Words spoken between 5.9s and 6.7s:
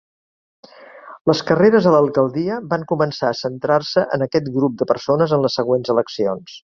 eleccions.